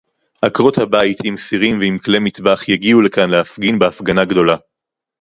[0.41, 4.55] עקרות-הבית עם סירים ועם כלי מטבח יגיעו לכאן להפגין בהפגנה גדולה